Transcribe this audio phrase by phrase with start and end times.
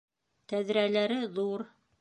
[0.53, 1.69] Тәҙрәләре ҙур